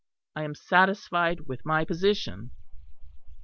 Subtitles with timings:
[0.35, 2.49] I am satisfied with my position."